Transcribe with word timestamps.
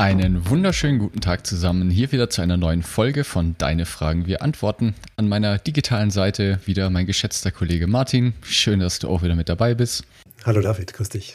Einen 0.00 0.48
wunderschönen 0.48 0.98
guten 0.98 1.20
Tag 1.20 1.46
zusammen. 1.46 1.90
Hier 1.90 2.10
wieder 2.10 2.30
zu 2.30 2.40
einer 2.40 2.56
neuen 2.56 2.82
Folge 2.82 3.22
von 3.22 3.54
Deine 3.58 3.84
Fragen, 3.84 4.24
wir 4.24 4.40
antworten. 4.40 4.94
An 5.16 5.28
meiner 5.28 5.58
digitalen 5.58 6.10
Seite 6.10 6.58
wieder 6.64 6.88
mein 6.88 7.04
geschätzter 7.04 7.50
Kollege 7.50 7.86
Martin. 7.86 8.32
Schön, 8.40 8.80
dass 8.80 8.98
du 8.98 9.10
auch 9.10 9.22
wieder 9.22 9.34
mit 9.34 9.50
dabei 9.50 9.74
bist. 9.74 10.06
Hallo 10.46 10.62
David, 10.62 10.94
grüß 10.94 11.10
dich. 11.10 11.34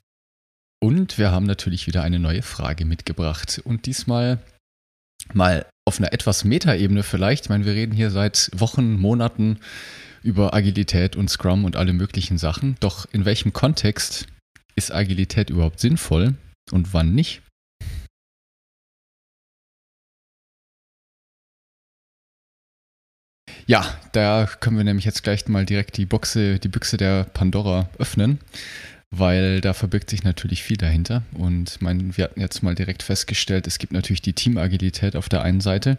Und 0.80 1.20
wir 1.20 1.30
haben 1.30 1.46
natürlich 1.46 1.86
wieder 1.86 2.02
eine 2.02 2.18
neue 2.18 2.42
Frage 2.42 2.86
mitgebracht. 2.86 3.62
Und 3.64 3.86
diesmal 3.86 4.40
mal 5.32 5.68
auf 5.88 6.00
einer 6.00 6.12
etwas 6.12 6.44
Metaebene 6.44 7.04
vielleicht. 7.04 7.45
Ich 7.45 7.50
meine, 7.50 7.66
wir 7.66 7.73
reden 7.73 7.94
hier 7.94 8.09
seit 8.09 8.50
Wochen, 8.52 9.00
Monaten 9.00 9.59
über 10.23 10.56
Agilität 10.56 11.16
und 11.16 11.30
Scrum 11.30 11.66
und 11.66 11.76
alle 11.76 11.94
möglichen 11.94 12.40
Sachen. 12.40 12.78
Doch 12.80 13.06
in 13.12 13.26
welchem 13.26 13.54
Kontext 13.54 14.26
ist 14.76 14.92
Agilität 14.92 15.52
überhaupt 15.52 15.80
sinnvoll 15.80 16.34
und 16.72 16.95
wann 16.95 17.14
nicht? 17.14 17.44
Ja, 23.67 23.83
da 24.11 24.47
können 24.59 24.77
wir 24.77 24.83
nämlich 24.83 25.05
jetzt 25.05 25.23
gleich 25.23 25.47
mal 25.47 25.66
direkt 25.66 25.97
die 25.97 26.05
Boxe, 26.05 26.59
die 26.59 26.67
Büchse 26.67 26.97
der 26.97 27.23
Pandora 27.23 27.89
öffnen, 27.97 28.39
weil 29.09 29.59
da 29.59 29.73
verbirgt 29.73 30.11
sich 30.11 30.23
natürlich 30.23 30.61
viel 30.61 30.77
dahinter. 30.77 31.23
Und 31.33 31.81
mein, 31.81 32.16
wir 32.16 32.25
hatten 32.25 32.39
jetzt 32.39 32.61
mal 32.61 32.75
direkt 32.75 33.02
festgestellt, 33.02 33.66
es 33.66 33.80
gibt 33.80 33.91
natürlich 33.91 34.21
die 34.21 34.33
Teamagilität 34.33 35.16
auf 35.16 35.30
der 35.30 35.41
einen 35.41 35.61
Seite 35.61 35.97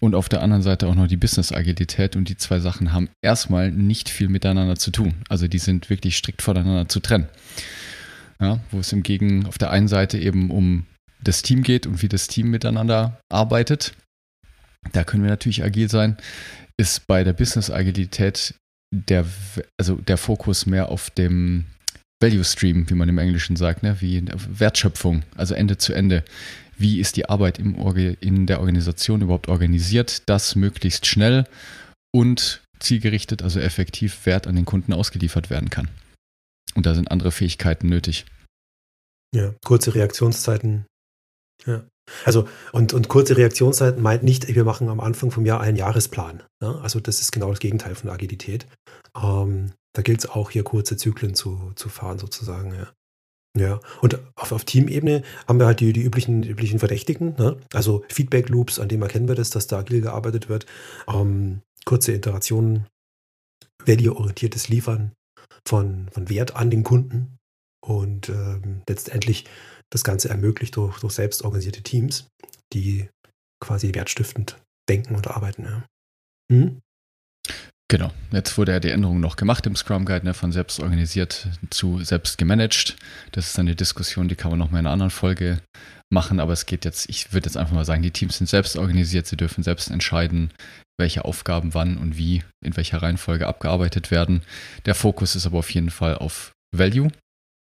und 0.00 0.14
auf 0.14 0.30
der 0.30 0.42
anderen 0.42 0.62
Seite 0.62 0.86
auch 0.86 0.94
noch 0.94 1.06
die 1.06 1.18
Business-Agilität. 1.18 2.16
Und 2.16 2.30
die 2.30 2.38
zwei 2.38 2.58
Sachen 2.58 2.92
haben 2.94 3.10
erstmal 3.20 3.70
nicht 3.70 4.08
viel 4.08 4.30
miteinander 4.30 4.76
zu 4.76 4.90
tun. 4.90 5.14
Also 5.28 5.46
die 5.46 5.58
sind 5.58 5.90
wirklich 5.90 6.16
strikt 6.16 6.40
voneinander 6.40 6.88
zu 6.88 7.00
trennen. 7.00 7.28
Ja, 8.40 8.60
wo 8.70 8.80
es 8.80 8.92
im 8.92 9.02
Gegen 9.02 9.46
auf 9.46 9.58
der 9.58 9.70
einen 9.70 9.88
Seite 9.88 10.18
eben 10.18 10.50
um 10.50 10.86
das 11.22 11.42
Team 11.42 11.62
geht 11.62 11.86
und 11.86 12.02
wie 12.02 12.08
das 12.08 12.28
Team 12.28 12.50
miteinander 12.50 13.20
arbeitet. 13.28 13.94
Da 14.92 15.04
können 15.04 15.22
wir 15.22 15.30
natürlich 15.30 15.62
agil 15.62 15.88
sein 15.88 16.16
ist 16.76 17.06
bei 17.06 17.24
der 17.24 17.32
Business-Agilität 17.32 18.54
der, 18.92 19.26
also 19.78 19.96
der 19.96 20.16
Fokus 20.16 20.66
mehr 20.66 20.88
auf 20.88 21.10
dem 21.10 21.66
Value 22.22 22.44
Stream, 22.44 22.88
wie 22.88 22.94
man 22.94 23.08
im 23.08 23.18
Englischen 23.18 23.56
sagt, 23.56 23.82
ne? 23.82 24.00
wie 24.00 24.24
Wertschöpfung, 24.34 25.24
also 25.36 25.54
Ende 25.54 25.78
zu 25.78 25.92
Ende. 25.92 26.24
Wie 26.76 27.00
ist 27.00 27.16
die 27.16 27.28
Arbeit 27.28 27.58
im 27.58 27.74
in 28.20 28.46
der 28.46 28.60
Organisation 28.60 29.22
überhaupt 29.22 29.48
organisiert, 29.48 30.28
dass 30.28 30.56
möglichst 30.56 31.06
schnell 31.06 31.44
und 32.12 32.62
zielgerichtet, 32.80 33.42
also 33.42 33.60
effektiv 33.60 34.26
Wert 34.26 34.46
an 34.46 34.56
den 34.56 34.64
Kunden 34.64 34.92
ausgeliefert 34.92 35.50
werden 35.50 35.70
kann. 35.70 35.88
Und 36.74 36.86
da 36.86 36.94
sind 36.94 37.10
andere 37.10 37.32
Fähigkeiten 37.32 37.88
nötig. 37.88 38.26
Ja, 39.34 39.54
kurze 39.64 39.94
Reaktionszeiten. 39.94 40.86
Ja. 41.66 41.84
Also, 42.24 42.46
und, 42.72 42.92
und 42.92 43.08
kurze 43.08 43.36
Reaktionszeit 43.36 43.98
meint 43.98 44.22
nicht, 44.22 44.46
wir 44.54 44.64
machen 44.64 44.88
am 44.88 45.00
Anfang 45.00 45.30
vom 45.30 45.46
Jahr 45.46 45.60
einen 45.60 45.76
Jahresplan. 45.76 46.42
Ne? 46.60 46.78
Also, 46.82 47.00
das 47.00 47.20
ist 47.20 47.32
genau 47.32 47.50
das 47.50 47.60
Gegenteil 47.60 47.94
von 47.94 48.10
Agilität. 48.10 48.66
Ähm, 49.16 49.72
da 49.94 50.02
gilt 50.02 50.20
es 50.20 50.30
auch, 50.30 50.50
hier 50.50 50.64
kurze 50.64 50.96
Zyklen 50.96 51.34
zu, 51.34 51.72
zu 51.76 51.88
fahren, 51.88 52.18
sozusagen. 52.18 52.74
Ja. 52.74 52.88
Ja, 53.56 53.78
und 54.00 54.18
auf, 54.34 54.50
auf 54.50 54.64
Teamebene 54.64 55.22
haben 55.46 55.60
wir 55.60 55.66
halt 55.66 55.78
die, 55.78 55.92
die 55.92 56.02
üblichen, 56.02 56.42
üblichen 56.42 56.80
Verdächtigen, 56.80 57.36
ne? 57.38 57.56
also 57.72 58.04
Feedback-Loops, 58.08 58.80
an 58.80 58.88
dem 58.88 59.00
erkennen 59.00 59.28
wir 59.28 59.36
das, 59.36 59.50
dass 59.50 59.68
da 59.68 59.78
agil 59.78 60.00
gearbeitet 60.00 60.48
wird, 60.48 60.66
ähm, 61.06 61.60
kurze 61.84 62.12
Iterationen, 62.12 62.88
value-orientiertes 63.86 64.68
Liefern 64.70 65.12
von, 65.64 66.08
von 66.10 66.28
Wert 66.28 66.56
an 66.56 66.70
den 66.70 66.82
Kunden 66.82 67.38
und 67.80 68.28
ähm, 68.28 68.82
letztendlich 68.88 69.44
das 69.94 70.02
Ganze 70.02 70.28
ermöglicht 70.28 70.76
durch, 70.76 70.98
durch 70.98 71.14
selbst 71.14 71.42
organisierte 71.42 71.82
Teams, 71.82 72.26
die 72.72 73.08
quasi 73.62 73.94
wertstiftend 73.94 74.60
denken 74.88 75.14
und 75.14 75.28
arbeiten. 75.28 75.64
Ja. 75.64 75.84
Hm? 76.52 76.80
Genau, 77.88 78.10
jetzt 78.32 78.58
wurde 78.58 78.72
ja 78.72 78.80
die 78.80 78.90
Änderung 78.90 79.20
noch 79.20 79.36
gemacht 79.36 79.66
im 79.66 79.76
Scrum 79.76 80.04
Guide, 80.04 80.24
ne, 80.24 80.34
von 80.34 80.50
selbst 80.50 80.80
organisiert 80.80 81.46
zu 81.70 82.02
selbst 82.02 82.38
gemanagt. 82.38 82.96
Das 83.30 83.46
ist 83.46 83.58
eine 83.58 83.76
Diskussion, 83.76 84.26
die 84.26 84.34
kann 84.34 84.50
man 84.50 84.58
noch 84.58 84.70
mal 84.70 84.80
in 84.80 84.86
einer 84.86 84.92
anderen 84.92 85.10
Folge 85.10 85.60
machen, 86.10 86.40
aber 86.40 86.52
es 86.52 86.66
geht 86.66 86.84
jetzt, 86.84 87.08
ich 87.08 87.32
würde 87.32 87.46
jetzt 87.46 87.56
einfach 87.56 87.74
mal 87.74 87.84
sagen, 87.84 88.02
die 88.02 88.10
Teams 88.10 88.38
sind 88.38 88.48
selbst 88.48 88.76
organisiert, 88.76 89.26
sie 89.26 89.36
dürfen 89.36 89.62
selbst 89.62 89.90
entscheiden, 89.90 90.50
welche 90.98 91.24
Aufgaben 91.24 91.74
wann 91.74 91.96
und 91.98 92.16
wie, 92.16 92.42
in 92.64 92.76
welcher 92.76 93.00
Reihenfolge 93.00 93.46
abgearbeitet 93.46 94.10
werden. 94.10 94.42
Der 94.86 94.96
Fokus 94.96 95.36
ist 95.36 95.46
aber 95.46 95.58
auf 95.58 95.70
jeden 95.70 95.90
Fall 95.90 96.16
auf 96.16 96.52
Value, 96.74 97.12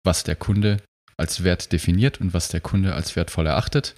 was 0.03 0.23
der 0.23 0.35
Kunde 0.35 0.81
als 1.19 1.43
Wert 1.43 1.71
definiert 1.71 2.21
und 2.21 2.33
was 2.33 2.47
der 2.47 2.61
Kunde 2.61 2.95
als 2.95 3.15
wertvoll 3.15 3.47
erachtet. 3.47 3.95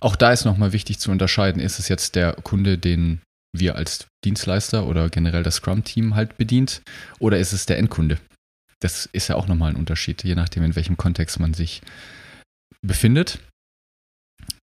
Auch 0.00 0.16
da 0.16 0.32
ist 0.32 0.44
nochmal 0.44 0.72
wichtig 0.72 0.98
zu 0.98 1.10
unterscheiden, 1.10 1.60
ist 1.60 1.78
es 1.78 1.88
jetzt 1.88 2.14
der 2.14 2.32
Kunde, 2.32 2.78
den 2.78 3.20
wir 3.52 3.76
als 3.76 4.06
Dienstleister 4.24 4.86
oder 4.86 5.08
generell 5.08 5.42
das 5.42 5.56
Scrum-Team 5.56 6.14
halt 6.14 6.38
bedient, 6.38 6.82
oder 7.18 7.38
ist 7.38 7.52
es 7.52 7.66
der 7.66 7.78
Endkunde? 7.78 8.18
Das 8.80 9.06
ist 9.12 9.28
ja 9.28 9.34
auch 9.34 9.46
nochmal 9.46 9.70
ein 9.70 9.76
Unterschied, 9.76 10.24
je 10.24 10.34
nachdem, 10.34 10.62
in 10.62 10.76
welchem 10.76 10.96
Kontext 10.96 11.38
man 11.38 11.52
sich 11.52 11.82
befindet. 12.80 13.38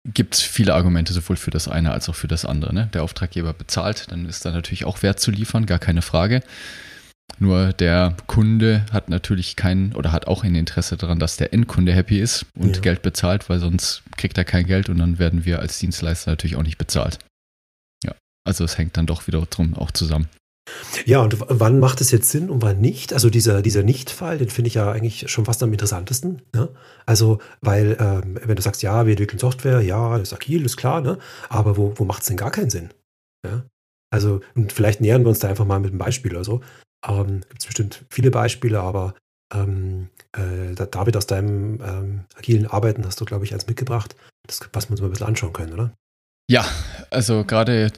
Gibt 0.09 0.35
es 0.35 0.41
viele 0.41 0.75
Argumente 0.75 1.13
sowohl 1.13 1.37
für 1.37 1.51
das 1.51 1.69
eine 1.69 1.93
als 1.93 2.09
auch 2.09 2.15
für 2.15 2.29
das 2.29 2.47
andere. 2.47 2.73
Ne? 2.73 2.89
Der 2.95 3.03
Auftraggeber 3.03 3.53
bezahlt, 3.53 4.11
dann 4.11 4.25
ist 4.25 4.45
da 4.47 4.51
natürlich 4.51 4.87
auch 4.87 5.03
Wert 5.03 5.21
zu 5.21 5.31
liefern, 5.31 5.67
gar 5.67 5.79
keine 5.79 6.01
Frage. 6.01 6.43
Nur 7.39 7.73
der 7.73 8.17
Kunde 8.27 8.85
hat 8.93 9.09
natürlich 9.09 9.57
kein 9.57 9.95
oder 9.95 10.13
hat 10.13 10.27
auch 10.27 10.45
ein 10.45 10.55
Interesse 10.55 10.97
daran, 10.97 11.19
dass 11.19 11.37
der 11.37 11.53
Endkunde 11.53 11.93
happy 11.93 12.21
ist 12.21 12.47
und 12.59 12.77
ja. 12.77 12.83
Geld 12.83 13.03
bezahlt, 13.03 13.49
weil 13.49 13.59
sonst 13.59 14.03
kriegt 14.17 14.37
er 14.37 14.45
kein 14.45 14.67
Geld 14.67 14.89
und 14.89 14.99
dann 14.99 15.19
werden 15.19 15.45
wir 15.45 15.61
als 15.61 15.79
Dienstleister 15.79 16.33
natürlich 16.33 16.57
auch 16.57 16.63
nicht 16.63 16.79
bezahlt. 16.79 17.19
Ja, 18.05 18.15
also 18.45 18.65
es 18.65 18.77
hängt 18.77 18.97
dann 18.97 19.07
doch 19.07 19.27
wieder 19.27 19.41
drum 19.49 19.75
auch 19.75 19.91
zusammen. 19.91 20.29
Ja, 21.05 21.21
und 21.21 21.37
wann 21.49 21.79
macht 21.81 22.01
es 22.01 22.11
jetzt 22.11 22.31
Sinn 22.31 22.51
und 22.51 22.63
wann 22.63 22.81
nicht? 22.81 23.13
Also 23.13 23.31
dieser, 23.31 23.63
dieser 23.63 23.83
Nicht-Fall, 23.83 24.39
den 24.39 24.51
finde 24.51 24.69
ich 24.69 24.75
ja 24.75 24.91
eigentlich 24.93 25.31
schon 25.31 25.45
fast 25.45 25.63
am 25.63 25.73
interessantesten. 25.73 26.43
Ne? 26.55 26.69
Also, 27.07 27.39
weil, 27.61 27.97
ähm, 27.99 28.39
wenn 28.45 28.57
du 28.57 28.63
sagst, 28.63 28.83
ja, 28.83 29.07
wir 29.07 29.13
entwickeln 29.13 29.39
Software, 29.39 29.81
ja, 29.81 30.19
das 30.19 30.29
ist 30.29 30.35
agil, 30.35 30.65
ist 30.65 30.77
klar, 30.77 31.01
ne? 31.01 31.19
aber 31.49 31.77
wo, 31.77 31.95
wo 31.97 32.05
macht 32.05 32.23
es 32.23 32.29
denn 32.29 32.37
gar 32.37 32.51
keinen 32.51 32.71
Sinn? 32.71 32.91
Ja? 33.45 33.65
Also, 34.13 34.41
und 34.55 34.73
vielleicht 34.73 35.01
nähern 35.01 35.23
wir 35.23 35.29
uns 35.29 35.39
da 35.39 35.49
einfach 35.49 35.65
mal 35.65 35.81
mit 35.81 35.91
einem 35.91 35.99
Beispiel 35.99 36.33
oder 36.33 36.45
so. 36.45 36.61
Ähm, 37.07 37.41
Gibt 37.49 37.61
es 37.61 37.67
bestimmt 37.67 38.05
viele 38.11 38.31
Beispiele, 38.31 38.81
aber 38.81 39.15
ähm, 39.53 40.09
äh, 40.33 40.75
David, 40.75 41.17
aus 41.17 41.27
deinem 41.27 41.81
ähm, 41.83 42.25
agilen 42.37 42.67
Arbeiten 42.67 43.05
hast 43.05 43.21
du, 43.21 43.25
glaube 43.25 43.45
ich, 43.45 43.53
eins 43.53 43.67
mitgebracht, 43.67 44.15
das, 44.47 44.61
was 44.73 44.89
wir 44.89 44.93
uns 44.93 45.01
mal 45.01 45.09
ein 45.09 45.11
bisschen 45.11 45.27
anschauen 45.27 45.53
können, 45.53 45.73
oder? 45.73 45.93
Ja, 46.51 46.65
also 47.11 47.45
gerade 47.45 47.93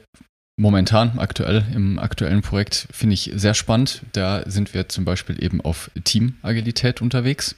momentan, 0.59 1.17
aktuell, 1.17 1.65
im 1.73 1.97
aktuellen 1.99 2.41
Projekt 2.41 2.87
finde 2.91 3.15
ich 3.15 3.31
sehr 3.35 3.53
spannend. 3.53 4.03
Da 4.13 4.43
sind 4.49 4.73
wir 4.73 4.89
zum 4.89 5.05
Beispiel 5.05 5.43
eben 5.43 5.61
auf 5.61 5.89
Teamagilität 6.03 7.01
unterwegs. 7.01 7.55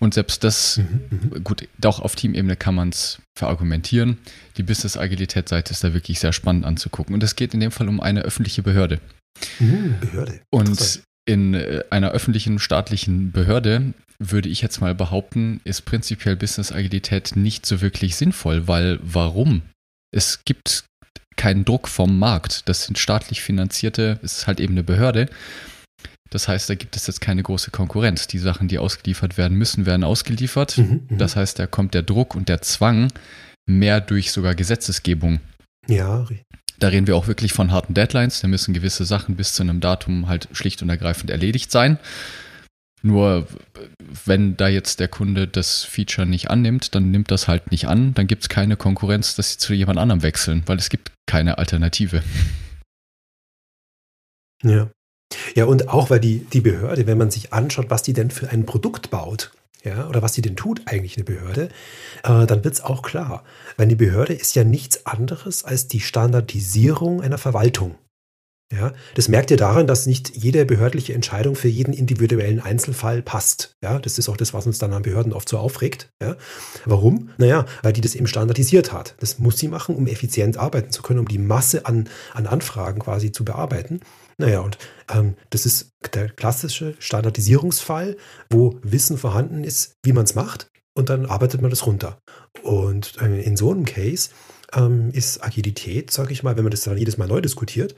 Und 0.00 0.12
selbst 0.12 0.44
das, 0.44 0.78
mhm, 0.78 1.30
mhm. 1.32 1.44
gut, 1.44 1.66
auch 1.84 2.00
auf 2.00 2.14
Teamebene 2.16 2.56
kann 2.56 2.74
man 2.74 2.90
es 2.90 3.20
verargumentieren. 3.38 4.18
Die 4.58 4.62
Business-Agilität-Seite 4.62 5.72
ist 5.72 5.82
da 5.82 5.94
wirklich 5.94 6.20
sehr 6.20 6.32
spannend 6.32 6.66
anzugucken. 6.66 7.14
Und 7.14 7.22
es 7.22 7.36
geht 7.36 7.54
in 7.54 7.60
dem 7.60 7.70
Fall 7.70 7.88
um 7.88 8.00
eine 8.00 8.20
öffentliche 8.22 8.62
Behörde. 8.62 9.00
Mhm, 9.58 9.96
Behörde. 10.00 10.40
Und 10.50 11.02
in 11.26 11.54
äh, 11.54 11.84
einer 11.90 12.10
öffentlichen 12.10 12.58
staatlichen 12.58 13.32
Behörde 13.32 13.94
würde 14.18 14.48
ich 14.48 14.62
jetzt 14.62 14.80
mal 14.80 14.94
behaupten, 14.94 15.60
ist 15.64 15.82
prinzipiell 15.82 16.36
Business 16.36 16.72
Agilität 16.72 17.36
nicht 17.36 17.66
so 17.66 17.80
wirklich 17.80 18.16
sinnvoll, 18.16 18.68
weil 18.68 18.98
warum? 19.02 19.62
Es 20.12 20.44
gibt 20.44 20.84
keinen 21.36 21.64
Druck 21.64 21.88
vom 21.88 22.18
Markt. 22.18 22.68
Das 22.68 22.84
sind 22.84 22.98
staatlich 22.98 23.42
finanzierte, 23.42 24.20
es 24.22 24.38
ist 24.38 24.46
halt 24.46 24.60
eben 24.60 24.74
eine 24.74 24.84
Behörde. 24.84 25.28
Das 26.30 26.48
heißt, 26.48 26.68
da 26.68 26.74
gibt 26.74 26.96
es 26.96 27.06
jetzt 27.06 27.20
keine 27.20 27.42
große 27.42 27.70
Konkurrenz. 27.70 28.26
Die 28.26 28.38
Sachen, 28.38 28.66
die 28.66 28.78
ausgeliefert 28.78 29.36
werden 29.38 29.56
müssen, 29.56 29.86
werden 29.86 30.04
ausgeliefert. 30.04 30.78
Mhm, 30.78 31.06
mhm. 31.08 31.18
das 31.18 31.36
heißt, 31.36 31.58
da 31.58 31.66
kommt 31.66 31.94
der 31.94 32.02
Druck 32.02 32.34
und 32.34 32.48
der 32.48 32.62
Zwang 32.62 33.12
mehr 33.66 34.00
durch 34.00 34.32
sogar 34.32 34.54
Gesetzesgebung. 34.54 35.40
Ja, 35.86 36.26
da 36.84 36.88
reden 36.88 37.06
wir 37.06 37.16
auch 37.16 37.28
wirklich 37.28 37.54
von 37.54 37.72
harten 37.72 37.94
Deadlines. 37.94 38.42
Da 38.42 38.48
müssen 38.48 38.74
gewisse 38.74 39.06
Sachen 39.06 39.36
bis 39.36 39.54
zu 39.54 39.62
einem 39.62 39.80
Datum 39.80 40.28
halt 40.28 40.48
schlicht 40.52 40.82
und 40.82 40.90
ergreifend 40.90 41.30
erledigt 41.30 41.70
sein. 41.70 41.98
Nur 43.02 43.46
wenn 44.26 44.58
da 44.58 44.68
jetzt 44.68 45.00
der 45.00 45.08
Kunde 45.08 45.48
das 45.48 45.82
Feature 45.82 46.26
nicht 46.26 46.50
annimmt, 46.50 46.94
dann 46.94 47.10
nimmt 47.10 47.30
das 47.30 47.48
halt 47.48 47.70
nicht 47.70 47.88
an. 47.88 48.12
Dann 48.12 48.26
gibt 48.26 48.42
es 48.42 48.48
keine 48.50 48.76
Konkurrenz, 48.76 49.34
dass 49.34 49.52
sie 49.52 49.58
zu 49.58 49.72
jemand 49.72 49.98
anderem 49.98 50.22
wechseln, 50.22 50.62
weil 50.66 50.76
es 50.76 50.90
gibt 50.90 51.10
keine 51.26 51.56
Alternative. 51.56 52.22
Ja. 54.62 54.90
Ja, 55.54 55.64
und 55.64 55.88
auch 55.88 56.10
weil 56.10 56.20
die, 56.20 56.40
die 56.52 56.60
Behörde, 56.60 57.06
wenn 57.06 57.16
man 57.16 57.30
sich 57.30 57.50
anschaut, 57.54 57.86
was 57.88 58.02
die 58.02 58.12
denn 58.12 58.30
für 58.30 58.50
ein 58.50 58.66
Produkt 58.66 59.08
baut, 59.08 59.52
ja, 59.84 60.08
oder 60.08 60.22
was 60.22 60.32
die 60.32 60.42
denn 60.42 60.56
tut 60.56 60.82
eigentlich 60.86 61.16
eine 61.16 61.24
Behörde, 61.24 61.68
äh, 62.22 62.46
dann 62.46 62.64
wird 62.64 62.74
es 62.74 62.80
auch 62.80 63.02
klar. 63.02 63.44
Weil 63.76 63.88
die 63.88 63.94
Behörde 63.94 64.32
ist 64.32 64.54
ja 64.54 64.64
nichts 64.64 65.06
anderes 65.06 65.64
als 65.64 65.88
die 65.88 66.00
Standardisierung 66.00 67.22
einer 67.22 67.38
Verwaltung. 67.38 67.96
Ja, 68.74 68.92
das 69.14 69.28
merkt 69.28 69.52
ihr 69.52 69.56
daran, 69.56 69.86
dass 69.86 70.06
nicht 70.06 70.34
jede 70.34 70.64
behördliche 70.64 71.14
Entscheidung 71.14 71.54
für 71.54 71.68
jeden 71.68 71.94
individuellen 71.94 72.58
Einzelfall 72.58 73.22
passt. 73.22 73.76
Ja, 73.82 74.00
das 74.00 74.18
ist 74.18 74.28
auch 74.28 74.36
das, 74.36 74.52
was 74.52 74.66
uns 74.66 74.78
dann 74.78 74.92
an 74.92 75.02
Behörden 75.02 75.32
oft 75.32 75.48
so 75.48 75.58
aufregt. 75.58 76.10
Ja, 76.20 76.36
warum? 76.84 77.30
Naja, 77.38 77.66
weil 77.82 77.92
die 77.92 78.00
das 78.00 78.16
eben 78.16 78.26
standardisiert 78.26 78.92
hat. 78.92 79.14
Das 79.20 79.38
muss 79.38 79.58
sie 79.58 79.68
machen, 79.68 79.94
um 79.94 80.08
effizient 80.08 80.56
arbeiten 80.56 80.90
zu 80.90 81.02
können, 81.02 81.20
um 81.20 81.28
die 81.28 81.38
Masse 81.38 81.86
an, 81.86 82.08
an 82.32 82.48
Anfragen 82.48 82.98
quasi 83.00 83.30
zu 83.30 83.44
bearbeiten. 83.44 84.00
Naja, 84.38 84.60
und 84.60 84.78
ähm, 85.08 85.34
das 85.50 85.66
ist 85.66 85.90
der 86.12 86.28
klassische 86.28 86.96
Standardisierungsfall, 86.98 88.16
wo 88.50 88.80
Wissen 88.82 89.18
vorhanden 89.18 89.62
ist, 89.62 89.94
wie 90.02 90.12
man 90.12 90.24
es 90.24 90.34
macht, 90.34 90.66
und 90.96 91.10
dann 91.10 91.26
arbeitet 91.26 91.60
man 91.60 91.70
das 91.70 91.86
runter. 91.86 92.18
Und 92.62 93.20
äh, 93.20 93.40
in 93.42 93.56
so 93.56 93.70
einem 93.70 93.84
Case 93.84 94.30
ähm, 94.74 95.10
ist 95.12 95.44
Agilität, 95.44 96.10
sage 96.10 96.32
ich 96.32 96.42
mal, 96.42 96.56
wenn 96.56 96.64
man 96.64 96.70
das 96.72 96.82
dann 96.82 96.98
jedes 96.98 97.18
Mal 97.18 97.28
neu 97.28 97.40
diskutiert, 97.40 97.94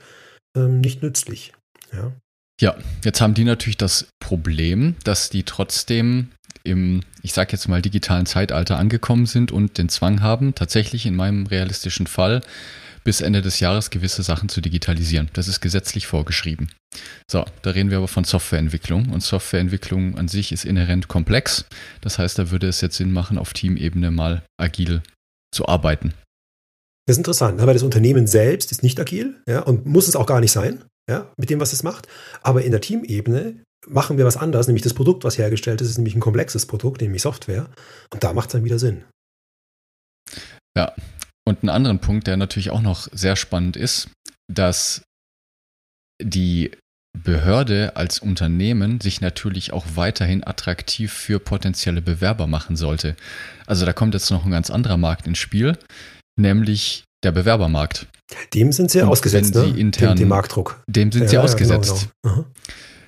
ähm, 0.57 0.81
nicht 0.81 1.01
nützlich. 1.03 1.53
Ja. 1.93 2.11
ja, 2.59 2.75
jetzt 3.05 3.21
haben 3.21 3.33
die 3.33 3.45
natürlich 3.45 3.77
das 3.77 4.09
Problem, 4.19 4.95
dass 5.03 5.29
die 5.29 5.43
trotzdem 5.43 6.29
im, 6.63 7.01
ich 7.21 7.33
sage 7.33 7.53
jetzt 7.53 7.67
mal, 7.69 7.81
digitalen 7.81 8.25
Zeitalter 8.25 8.77
angekommen 8.77 9.25
sind 9.25 9.51
und 9.51 9.77
den 9.77 9.89
Zwang 9.89 10.21
haben, 10.21 10.53
tatsächlich 10.53 11.05
in 11.05 11.15
meinem 11.15 11.45
realistischen 11.45 12.07
Fall 12.07 12.41
bis 13.05 13.21
Ende 13.21 13.41
des 13.41 13.61
Jahres 13.61 13.89
gewisse 13.89 14.21
Sachen 14.21 14.49
zu 14.49 14.59
digitalisieren. 14.59 15.29
Das 15.31 15.47
ist 15.47 15.61
gesetzlich 15.61 16.07
vorgeschrieben. 16.07 16.69
So, 17.31 17.45
da 17.61 17.69
reden 17.69 17.89
wir 17.89 17.99
aber 17.99 18.09
von 18.09 18.25
Softwareentwicklung 18.25 19.09
und 19.09 19.23
Softwareentwicklung 19.23 20.17
an 20.17 20.27
sich 20.27 20.51
ist 20.51 20.65
inhärent 20.65 21.07
komplex. 21.07 21.65
Das 22.01 22.19
heißt, 22.19 22.37
da 22.37 22.51
würde 22.51 22.67
es 22.67 22.81
jetzt 22.81 22.97
Sinn 22.97 23.13
machen, 23.13 23.37
auf 23.37 23.53
Teamebene 23.53 24.11
mal 24.11 24.43
agil 24.59 25.01
zu 25.53 25.69
arbeiten. 25.69 26.13
Das 27.07 27.13
ist 27.15 27.19
interessant, 27.19 27.65
weil 27.65 27.73
das 27.73 27.83
Unternehmen 27.83 28.27
selbst 28.27 28.71
ist 28.71 28.83
nicht 28.83 28.99
agil 28.99 29.41
ja, 29.47 29.61
und 29.61 29.85
muss 29.85 30.09
es 30.09 30.17
auch 30.17 30.25
gar 30.25 30.41
nicht 30.41 30.51
sein, 30.51 30.83
ja, 31.09 31.31
mit 31.37 31.49
dem, 31.49 31.61
was 31.61 31.71
es 31.71 31.81
macht. 31.81 32.07
Aber 32.41 32.63
in 32.63 32.71
der 32.71 32.81
Teamebene 32.81 33.63
machen 33.87 34.17
wir 34.17 34.25
was 34.25 34.35
anderes, 34.35 34.67
nämlich 34.67 34.83
das 34.83 34.93
Produkt, 34.93 35.23
was 35.23 35.37
hergestellt 35.37 35.79
ist, 35.79 35.89
ist 35.89 35.97
nämlich 35.97 36.15
ein 36.15 36.19
komplexes 36.19 36.65
Produkt, 36.65 37.01
nämlich 37.01 37.21
Software. 37.21 37.69
Und 38.11 38.23
da 38.25 38.33
macht 38.33 38.49
es 38.49 38.53
dann 38.53 38.65
wieder 38.65 38.77
Sinn. 38.77 39.05
Ja, 40.77 40.93
und 41.47 41.63
einen 41.63 41.69
anderen 41.69 41.99
Punkt, 41.99 42.27
der 42.27 42.35
natürlich 42.35 42.71
auch 42.71 42.81
noch 42.81 43.07
sehr 43.13 43.37
spannend 43.37 43.77
ist, 43.77 44.09
dass 44.53 45.03
die 46.21 46.71
Behörde 47.17 47.95
als 47.95 48.19
Unternehmen 48.19 48.99
sich 48.99 49.21
natürlich 49.21 49.71
auch 49.71 49.85
weiterhin 49.95 50.45
attraktiv 50.45 51.13
für 51.13 51.39
potenzielle 51.39 52.01
Bewerber 52.01 52.47
machen 52.47 52.75
sollte. 52.75 53.15
Also 53.65 53.85
da 53.85 53.93
kommt 53.93 54.13
jetzt 54.13 54.29
noch 54.29 54.45
ein 54.45 54.51
ganz 54.51 54.69
anderer 54.69 54.97
Markt 54.97 55.25
ins 55.25 55.37
Spiel, 55.37 55.77
nämlich 56.37 57.03
der 57.23 57.31
Bewerbermarkt. 57.31 58.07
Dem 58.53 58.71
sind 58.71 58.91
sie 58.91 59.01
und 59.01 59.09
ausgesetzt, 59.09 59.55
ne? 59.55 59.65
sie 59.65 59.79
intern, 59.79 60.15
dem, 60.15 60.23
dem, 60.23 60.29
Marktdruck. 60.29 60.83
Dem 60.87 61.11
sind 61.11 61.23
ja, 61.23 61.29
sie 61.29 61.37
ausgesetzt. 61.37 62.09
Genau, 62.21 62.35
genau. 62.35 62.45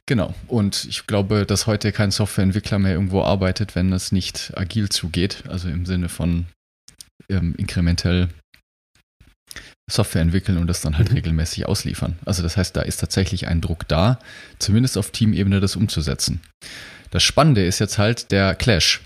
genau. 0.06 0.34
Und 0.48 0.86
ich 0.86 1.08
glaube, 1.08 1.46
dass 1.46 1.68
heute 1.68 1.92
kein 1.92 2.12
Softwareentwickler 2.12 2.80
mehr 2.80 2.94
irgendwo 2.94 3.22
arbeitet, 3.22 3.76
wenn 3.76 3.92
es 3.92 4.12
nicht 4.12 4.54
agil 4.56 4.90
zugeht. 4.90 5.44
Also 5.48 5.68
im 5.70 5.86
Sinne 5.86 6.10
von 6.10 6.46
ähm, 7.30 7.54
inkrementell 7.58 8.30
Software 9.90 10.22
entwickeln 10.22 10.58
und 10.58 10.68
das 10.68 10.82
dann 10.82 10.98
halt 10.98 11.10
mhm. 11.10 11.16
regelmäßig 11.16 11.66
ausliefern. 11.66 12.18
Also 12.26 12.44
das 12.44 12.58
heißt, 12.58 12.76
da 12.76 12.82
ist 12.82 12.98
tatsächlich 12.98 13.48
ein 13.48 13.62
Druck 13.62 13.88
da, 13.88 14.20
zumindest 14.60 14.98
auf 14.98 15.12
Teamebene 15.12 15.60
das 15.60 15.76
umzusetzen. 15.76 16.42
Das 17.12 17.24
Spannende 17.24 17.66
ist 17.66 17.80
jetzt 17.80 17.98
halt 17.98 18.32
der 18.32 18.56
Clash. 18.56 19.02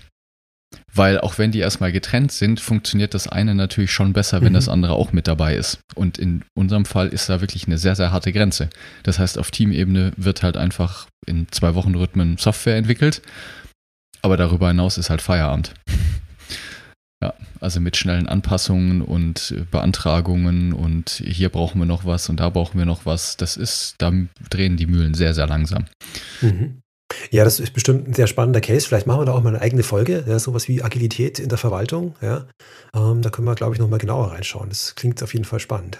Weil 0.92 1.20
auch 1.20 1.38
wenn 1.38 1.52
die 1.52 1.58
erstmal 1.58 1.92
getrennt 1.92 2.32
sind, 2.32 2.60
funktioniert 2.60 3.14
das 3.14 3.28
eine 3.28 3.54
natürlich 3.54 3.92
schon 3.92 4.12
besser, 4.12 4.40
wenn 4.42 4.52
mhm. 4.52 4.56
das 4.56 4.68
andere 4.68 4.94
auch 4.94 5.12
mit 5.12 5.26
dabei 5.26 5.56
ist. 5.56 5.80
Und 5.94 6.18
in 6.18 6.44
unserem 6.54 6.84
Fall 6.84 7.08
ist 7.08 7.28
da 7.28 7.40
wirklich 7.40 7.66
eine 7.66 7.78
sehr, 7.78 7.96
sehr 7.96 8.12
harte 8.12 8.32
Grenze. 8.32 8.70
Das 9.02 9.18
heißt, 9.18 9.38
auf 9.38 9.50
Teamebene 9.50 10.12
wird 10.16 10.42
halt 10.42 10.56
einfach 10.56 11.06
in 11.26 11.46
zwei 11.50 11.74
Wochen 11.74 11.94
Rhythmen 11.94 12.36
Software 12.38 12.76
entwickelt. 12.76 13.22
Aber 14.22 14.36
darüber 14.36 14.68
hinaus 14.68 14.98
ist 14.98 15.10
halt 15.10 15.22
Feierabend. 15.22 15.74
Ja, 17.22 17.32
also 17.60 17.80
mit 17.80 17.96
schnellen 17.96 18.26
Anpassungen 18.26 19.00
und 19.00 19.54
Beantragungen 19.70 20.74
und 20.74 21.22
hier 21.24 21.48
brauchen 21.48 21.78
wir 21.78 21.86
noch 21.86 22.04
was 22.04 22.28
und 22.28 22.38
da 22.38 22.50
brauchen 22.50 22.76
wir 22.76 22.84
noch 22.84 23.06
was. 23.06 23.38
Das 23.38 23.56
ist, 23.56 23.94
da 23.96 24.12
drehen 24.50 24.76
die 24.76 24.86
Mühlen 24.86 25.14
sehr, 25.14 25.32
sehr 25.32 25.46
langsam. 25.46 25.86
Mhm. 26.42 26.82
Ja, 27.30 27.44
das 27.44 27.60
ist 27.60 27.72
bestimmt 27.72 28.08
ein 28.08 28.14
sehr 28.14 28.26
spannender 28.26 28.60
Case. 28.60 28.86
Vielleicht 28.86 29.06
machen 29.06 29.20
wir 29.20 29.26
da 29.26 29.32
auch 29.32 29.42
mal 29.42 29.50
eine 29.50 29.60
eigene 29.60 29.82
Folge, 29.82 30.24
ja, 30.26 30.38
sowas 30.38 30.68
wie 30.68 30.82
Agilität 30.82 31.38
in 31.38 31.48
der 31.48 31.58
Verwaltung. 31.58 32.14
Ja. 32.20 32.46
Ähm, 32.94 33.22
da 33.22 33.30
können 33.30 33.46
wir, 33.46 33.54
glaube 33.54 33.74
ich, 33.74 33.80
nochmal 33.80 33.98
genauer 33.98 34.32
reinschauen. 34.32 34.68
Das 34.68 34.94
klingt 34.94 35.22
auf 35.22 35.32
jeden 35.32 35.44
Fall 35.44 35.60
spannend. 35.60 35.98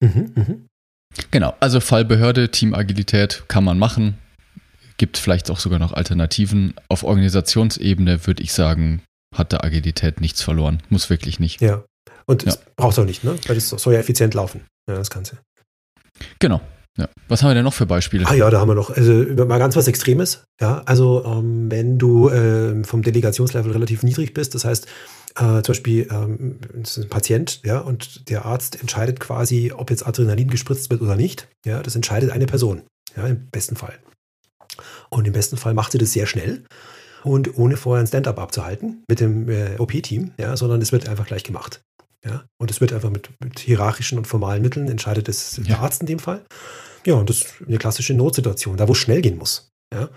Mhm, 0.00 0.32
mh. 0.34 0.56
Genau, 1.30 1.54
also 1.60 1.80
Fallbehörde, 1.80 2.50
Teamagilität 2.50 3.44
kann 3.48 3.64
man 3.64 3.78
machen. 3.78 4.18
Gibt 4.98 5.16
vielleicht 5.16 5.50
auch 5.50 5.58
sogar 5.58 5.78
noch 5.78 5.92
Alternativen. 5.92 6.74
Auf 6.88 7.02
Organisationsebene 7.02 8.26
würde 8.26 8.42
ich 8.42 8.52
sagen, 8.52 9.02
hat 9.34 9.52
der 9.52 9.64
Agilität 9.64 10.20
nichts 10.20 10.42
verloren. 10.42 10.82
Muss 10.90 11.10
wirklich 11.10 11.40
nicht. 11.40 11.60
Ja. 11.60 11.84
Und 12.26 12.44
ja. 12.44 12.54
braucht 12.76 12.92
es 12.92 12.98
auch 12.98 13.04
nicht, 13.04 13.24
ne? 13.24 13.36
Weil 13.46 13.56
es 13.56 13.70
soll 13.70 13.94
ja 13.94 14.00
effizient 14.00 14.34
laufen, 14.34 14.62
ja, 14.88 14.96
das 14.96 15.10
Ganze. 15.10 15.38
Genau. 16.38 16.60
Ja. 16.98 17.08
Was 17.28 17.42
haben 17.42 17.50
wir 17.50 17.54
denn 17.54 17.64
noch 17.64 17.74
für 17.74 17.86
Beispiele? 17.86 18.26
Ah 18.26 18.34
ja, 18.34 18.50
da 18.50 18.58
haben 18.60 18.68
wir 18.68 18.74
noch, 18.74 18.90
also 18.90 19.12
mal 19.12 19.58
ganz 19.58 19.76
was 19.76 19.86
Extremes. 19.86 20.44
Ja, 20.60 20.82
also 20.84 21.24
ähm, 21.24 21.70
wenn 21.70 21.96
du 21.96 22.28
äh, 22.28 22.82
vom 22.82 23.02
Delegationslevel 23.02 23.70
relativ 23.70 24.02
niedrig 24.02 24.34
bist, 24.34 24.54
das 24.54 24.64
heißt, 24.64 24.86
äh, 25.36 25.62
zum 25.62 25.62
Beispiel 25.62 26.08
ähm, 26.10 26.58
ist 26.82 26.98
ein 26.98 27.08
Patient, 27.08 27.60
ja, 27.64 27.78
und 27.78 28.28
der 28.28 28.44
Arzt 28.44 28.80
entscheidet 28.80 29.20
quasi, 29.20 29.72
ob 29.74 29.90
jetzt 29.90 30.06
Adrenalin 30.06 30.48
gespritzt 30.48 30.90
wird 30.90 31.00
oder 31.00 31.14
nicht. 31.14 31.46
Ja, 31.64 31.82
das 31.82 31.94
entscheidet 31.94 32.30
eine 32.30 32.46
Person, 32.46 32.82
ja, 33.16 33.26
im 33.26 33.48
besten 33.50 33.76
Fall. 33.76 33.94
Und 35.08 35.26
im 35.26 35.32
besten 35.32 35.56
Fall 35.56 35.74
macht 35.74 35.92
sie 35.92 35.98
das 35.98 36.12
sehr 36.12 36.26
schnell 36.26 36.64
und 37.22 37.56
ohne 37.56 37.76
vorher 37.76 38.02
ein 38.02 38.08
Stand-up 38.08 38.40
abzuhalten 38.40 39.04
mit 39.08 39.20
dem 39.20 39.48
äh, 39.48 39.76
OP-Team, 39.78 40.32
ja, 40.38 40.56
sondern 40.56 40.82
es 40.82 40.90
wird 40.90 41.08
einfach 41.08 41.26
gleich 41.26 41.44
gemacht. 41.44 41.80
Ja, 42.24 42.44
und 42.60 42.70
es 42.70 42.80
wird 42.80 42.92
einfach 42.92 43.10
mit, 43.10 43.30
mit 43.40 43.60
hierarchischen 43.60 44.18
und 44.18 44.26
formalen 44.26 44.62
Mitteln 44.62 44.88
entscheidet 44.88 45.28
es 45.28 45.56
ja. 45.58 45.62
der 45.64 45.80
Arzt 45.80 46.00
in 46.00 46.08
dem 46.08 46.18
Fall. 46.18 46.42
Ja, 47.08 47.14
und 47.14 47.30
das 47.30 47.38
ist 47.38 47.54
eine 47.66 47.78
klassische 47.78 48.12
Notsituation, 48.12 48.76
da 48.76 48.86
wo 48.86 48.92
es 48.92 48.98
schnell 48.98 49.22
gehen 49.22 49.38
muss. 49.38 49.70
Ja, 49.94 50.10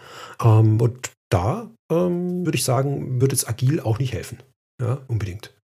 ähm, 0.43 0.81
und 0.81 1.11
da 1.29 1.71
ähm, 1.89 2.45
würde 2.45 2.57
ich 2.57 2.65
sagen, 2.65 3.21
wird 3.21 3.31
es 3.31 3.47
agil 3.47 3.79
auch 3.79 3.97
nicht 3.97 4.13
helfen. 4.13 4.39
Ja, 4.81 5.01
unbedingt. 5.07 5.55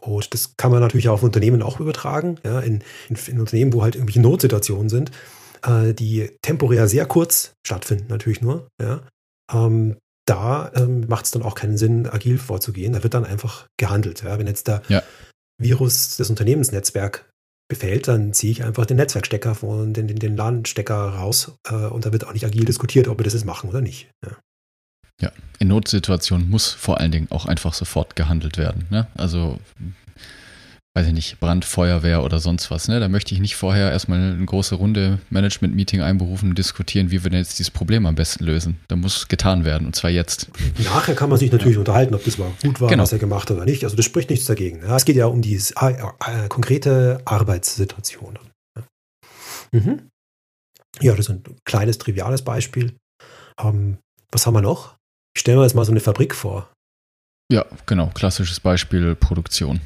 Und 0.00 0.32
das 0.32 0.56
kann 0.56 0.70
man 0.70 0.80
natürlich 0.80 1.10
auf 1.10 1.22
Unternehmen 1.22 1.60
auch 1.60 1.80
übertragen. 1.80 2.38
Ja, 2.46 2.60
in, 2.60 2.82
in, 3.10 3.16
in 3.26 3.40
Unternehmen, 3.40 3.74
wo 3.74 3.82
halt 3.82 3.94
irgendwelche 3.94 4.22
Notsituationen 4.22 4.88
sind, 4.88 5.10
äh, 5.66 5.92
die 5.92 6.30
temporär 6.40 6.88
sehr 6.88 7.04
kurz 7.04 7.52
stattfinden, 7.66 8.06
natürlich 8.08 8.40
nur. 8.40 8.66
Ja, 8.80 9.02
ähm, 9.52 9.98
da 10.26 10.72
ähm, 10.74 11.06
macht 11.08 11.26
es 11.26 11.30
dann 11.32 11.42
auch 11.42 11.54
keinen 11.54 11.76
Sinn, 11.76 12.06
agil 12.06 12.38
vorzugehen. 12.38 12.94
Da 12.94 13.02
wird 13.02 13.12
dann 13.12 13.26
einfach 13.26 13.66
gehandelt. 13.78 14.22
Ja? 14.22 14.38
Wenn 14.38 14.46
jetzt 14.46 14.66
der. 14.66 14.82
Virus 15.62 16.16
das 16.16 16.30
Unternehmensnetzwerk 16.30 17.28
befällt, 17.70 18.08
dann 18.08 18.34
ziehe 18.34 18.52
ich 18.52 18.64
einfach 18.64 18.84
den 18.84 18.98
Netzwerkstecker 18.98 19.54
von 19.54 19.94
den, 19.94 20.06
den, 20.06 20.18
den 20.18 20.36
LAN-Stecker 20.36 20.94
raus 20.94 21.52
äh, 21.66 21.74
und 21.74 22.04
da 22.04 22.12
wird 22.12 22.26
auch 22.26 22.34
nicht 22.34 22.44
agil 22.44 22.66
diskutiert, 22.66 23.08
ob 23.08 23.18
wir 23.18 23.24
das 23.24 23.32
jetzt 23.32 23.46
machen 23.46 23.70
oder 23.70 23.80
nicht. 23.80 24.10
Ja. 24.22 24.36
ja. 25.22 25.32
in 25.58 25.68
Notsituationen 25.68 26.50
muss 26.50 26.70
vor 26.70 27.00
allen 27.00 27.12
Dingen 27.12 27.28
auch 27.30 27.46
einfach 27.46 27.72
sofort 27.72 28.16
gehandelt 28.16 28.58
werden. 28.58 28.86
Ne? 28.90 29.06
Also 29.14 29.58
weiß 30.94 31.06
ich 31.06 31.12
nicht, 31.12 31.38
Brandfeuerwehr 31.38 32.24
oder 32.24 32.40
sonst 32.40 32.70
was. 32.70 32.88
Ne? 32.88 32.98
Da 32.98 33.08
möchte 33.08 33.32
ich 33.32 33.40
nicht 33.40 33.54
vorher 33.54 33.92
erstmal 33.92 34.18
eine 34.18 34.44
große 34.44 34.74
Runde 34.74 35.20
Management-Meeting 35.30 36.00
einberufen 36.00 36.50
und 36.50 36.58
diskutieren, 36.58 37.12
wie 37.12 37.22
wir 37.22 37.30
denn 37.30 37.38
jetzt 37.38 37.58
dieses 37.58 37.70
Problem 37.70 38.06
am 38.06 38.16
besten 38.16 38.44
lösen. 38.44 38.80
Da 38.88 38.96
muss 38.96 39.28
getan 39.28 39.64
werden 39.64 39.86
und 39.86 39.94
zwar 39.94 40.10
jetzt. 40.10 40.50
Nachher 40.82 41.14
kann 41.14 41.30
man 41.30 41.38
sich 41.38 41.52
natürlich 41.52 41.74
ja. 41.74 41.80
unterhalten, 41.80 42.14
ob 42.14 42.24
das 42.24 42.38
mal 42.38 42.50
gut 42.62 42.80
war, 42.80 42.88
genau. 42.88 43.04
was 43.04 43.12
er 43.12 43.20
gemacht 43.20 43.50
hat 43.50 43.56
oder 43.56 43.66
nicht. 43.66 43.84
Also 43.84 43.94
das 43.94 44.04
spricht 44.04 44.30
nichts 44.30 44.46
dagegen. 44.46 44.80
Ja, 44.82 44.96
es 44.96 45.04
geht 45.04 45.16
ja 45.16 45.26
um 45.26 45.42
die 45.42 45.54
äh, 45.54 45.90
äh, 45.90 46.48
konkrete 46.48 47.20
Arbeitssituation. 47.24 48.38
Ja. 48.76 48.84
Mhm. 49.72 50.08
ja, 51.00 51.12
das 51.12 51.26
ist 51.26 51.30
ein 51.30 51.44
kleines, 51.64 51.98
triviales 51.98 52.42
Beispiel. 52.42 52.96
Ähm, 53.62 53.98
was 54.32 54.44
haben 54.46 54.54
wir 54.54 54.62
noch? 54.62 54.96
Ich 55.36 55.42
stelle 55.42 55.58
mir 55.58 55.62
jetzt 55.62 55.74
mal 55.74 55.84
so 55.84 55.92
eine 55.92 56.00
Fabrik 56.00 56.34
vor. 56.34 56.68
Ja, 57.52 57.64
genau. 57.86 58.10
Klassisches 58.14 58.58
Beispiel 58.58 59.14
Produktion. 59.14 59.80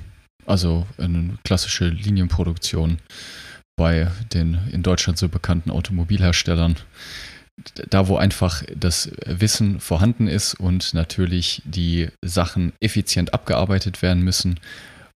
Also 0.47 0.87
eine 0.99 1.39
klassische 1.45 1.89
Linienproduktion 1.89 2.99
bei 3.77 4.09
den 4.33 4.59
in 4.73 4.83
Deutschland 4.83 5.19
so 5.19 5.29
bekannten 5.29 5.71
Automobilherstellern. 5.71 6.77
da, 7.91 8.09
wo 8.09 8.17
einfach 8.17 8.65
das 8.75 9.13
Wissen 9.27 9.79
vorhanden 9.79 10.27
ist 10.27 10.55
und 10.55 10.93
natürlich 10.93 11.63
die 11.65 12.09
Sachen 12.21 12.73
effizient 12.81 13.33
abgearbeitet 13.33 14.03
werden 14.03 14.23
müssen, 14.23 14.59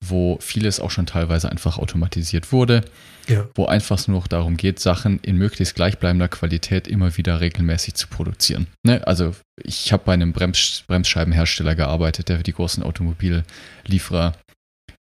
wo 0.04 0.38
vieles 0.40 0.78
auch 0.78 0.90
schon 0.90 1.06
teilweise 1.06 1.50
einfach 1.50 1.78
automatisiert 1.78 2.52
wurde, 2.52 2.85
ja. 3.28 3.49
wo 3.54 3.66
einfach 3.66 4.06
nur 4.06 4.18
noch 4.18 4.26
darum 4.26 4.56
geht, 4.56 4.78
Sachen 4.78 5.18
in 5.21 5.37
möglichst 5.37 5.75
gleichbleibender 5.75 6.28
Qualität 6.28 6.87
immer 6.87 7.16
wieder 7.16 7.40
regelmäßig 7.40 7.95
zu 7.95 8.09
produzieren. 8.09 8.66
Ne? 8.83 9.06
Also 9.06 9.35
ich 9.56 9.92
habe 9.92 10.04
bei 10.04 10.12
einem 10.12 10.33
Brems 10.33 10.85
Bremsscheibenhersteller 10.87 11.75
gearbeitet, 11.75 12.28
der 12.28 12.42
die 12.42 12.52
großen 12.52 12.83
Automobillieferer 12.83 14.35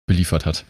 beliefert 0.07 0.47
hat. 0.47 0.65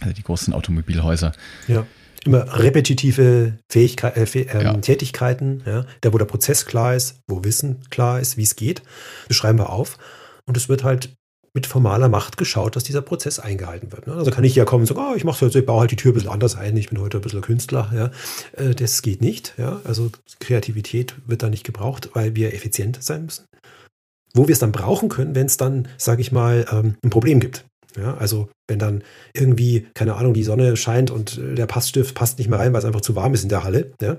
Also 0.00 0.14
die 0.14 0.22
großen 0.22 0.52
Automobilhäuser. 0.52 1.32
Ja. 1.66 1.86
Immer 2.24 2.58
repetitive 2.58 3.58
Fähigkeit, 3.70 4.16
äh, 4.16 4.40
äh, 4.40 4.64
ja. 4.64 4.74
Tätigkeiten, 4.74 5.62
ja, 5.64 5.86
da 6.00 6.12
wo 6.12 6.18
der 6.18 6.24
Prozess 6.24 6.66
klar 6.66 6.94
ist, 6.94 7.20
wo 7.28 7.44
Wissen 7.44 7.80
klar 7.90 8.20
ist, 8.20 8.36
wie 8.36 8.42
es 8.42 8.56
geht, 8.56 8.82
das 9.28 9.36
schreiben 9.36 9.58
wir 9.58 9.70
auf. 9.70 9.98
Und 10.46 10.56
es 10.56 10.68
wird 10.68 10.82
halt 10.82 11.14
mit 11.54 11.66
formaler 11.66 12.08
Macht 12.08 12.36
geschaut, 12.36 12.76
dass 12.76 12.84
dieser 12.84 13.02
Prozess 13.02 13.38
eingehalten 13.38 13.90
wird. 13.92 14.06
Ne? 14.06 14.14
Also 14.14 14.30
kann 14.30 14.44
ich 14.44 14.54
ja 14.54 14.64
kommen 14.64 14.82
und 14.82 14.86
sagen, 14.86 15.00
oh, 15.00 15.14
ich 15.16 15.24
mache 15.24 15.46
ich 15.46 15.66
baue 15.66 15.80
halt 15.80 15.90
die 15.90 15.96
Tür 15.96 16.12
ein 16.12 16.14
bisschen 16.14 16.30
anders 16.30 16.56
ein, 16.56 16.76
ich 16.76 16.88
bin 16.88 17.00
heute 17.00 17.18
ein 17.18 17.20
bisschen 17.20 17.40
Künstler. 17.40 17.90
Ja? 17.94 18.64
Äh, 18.64 18.74
das 18.74 19.02
geht 19.02 19.22
nicht. 19.22 19.54
Ja? 19.58 19.80
Also 19.84 20.10
Kreativität 20.40 21.16
wird 21.26 21.42
da 21.42 21.50
nicht 21.50 21.64
gebraucht, 21.64 22.10
weil 22.14 22.36
wir 22.36 22.54
effizient 22.54 23.02
sein 23.02 23.24
müssen. 23.24 23.44
Wo 24.34 24.46
wir 24.46 24.52
es 24.52 24.58
dann 24.58 24.72
brauchen 24.72 25.08
können, 25.08 25.34
wenn 25.34 25.46
es 25.46 25.56
dann, 25.56 25.88
sage 25.96 26.20
ich 26.20 26.32
mal, 26.32 26.66
ähm, 26.70 26.96
ein 27.02 27.10
Problem 27.10 27.40
gibt. 27.40 27.64
Ja, 27.96 28.16
also 28.16 28.50
wenn 28.68 28.78
dann 28.78 29.02
irgendwie, 29.32 29.86
keine 29.94 30.14
Ahnung, 30.14 30.34
die 30.34 30.44
Sonne 30.44 30.76
scheint 30.76 31.10
und 31.10 31.40
der 31.40 31.66
Passstift 31.66 32.14
passt 32.14 32.38
nicht 32.38 32.48
mehr 32.48 32.58
rein, 32.58 32.72
weil 32.72 32.80
es 32.80 32.84
einfach 32.84 33.00
zu 33.00 33.16
warm 33.16 33.34
ist 33.34 33.42
in 33.42 33.48
der 33.48 33.64
Halle, 33.64 33.92
ja, 34.00 34.18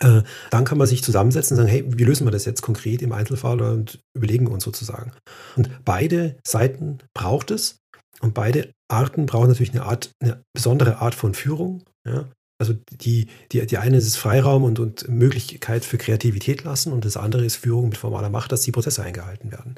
äh, 0.00 0.22
dann 0.50 0.64
kann 0.64 0.78
man 0.78 0.86
sich 0.86 1.02
zusammensetzen 1.02 1.56
und 1.56 1.62
sagen, 1.62 1.70
hey, 1.70 1.84
wie 1.86 2.04
lösen 2.04 2.26
wir 2.26 2.30
das 2.30 2.44
jetzt 2.44 2.62
konkret 2.62 3.02
im 3.02 3.12
Einzelfall 3.12 3.60
und 3.60 4.00
überlegen 4.14 4.46
uns 4.46 4.64
sozusagen. 4.64 5.12
Und 5.56 5.70
beide 5.84 6.36
Seiten 6.46 6.98
braucht 7.14 7.50
es 7.50 7.78
und 8.20 8.34
beide 8.34 8.72
Arten 8.88 9.26
brauchen 9.26 9.48
natürlich 9.48 9.72
eine 9.72 9.84
Art, 9.84 10.10
eine 10.20 10.42
besondere 10.52 10.98
Art 10.98 11.14
von 11.14 11.34
Führung. 11.34 11.84
Ja? 12.06 12.28
Also 12.60 12.74
die, 12.90 13.28
die, 13.52 13.66
die 13.66 13.78
eine 13.78 13.98
ist 13.98 14.16
Freiraum 14.16 14.64
und, 14.64 14.78
und 14.78 15.08
Möglichkeit 15.08 15.84
für 15.84 15.98
Kreativität 15.98 16.64
lassen 16.64 16.92
und 16.92 17.04
das 17.04 17.16
andere 17.16 17.44
ist 17.44 17.56
Führung 17.56 17.88
mit 17.88 17.98
formaler 17.98 18.30
Macht, 18.30 18.52
dass 18.52 18.62
die 18.62 18.72
Prozesse 18.72 19.02
eingehalten 19.02 19.52
werden. 19.52 19.76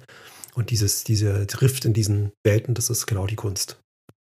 Und 0.57 0.71
dieses, 0.71 1.05
diese 1.05 1.45
Drift 1.47 1.85
in 1.85 1.93
diesen 1.93 2.33
Welten, 2.43 2.75
das 2.75 2.89
ist 2.89 3.07
genau 3.07 3.27
die 3.27 3.37
Kunst. 3.37 3.77